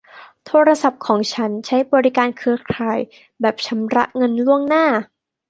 [0.45, 2.99] โทรศัพท์ของฉันใช้บริการเครือข่าย
[3.41, 4.85] แบบชำระเงินล่วงหน้า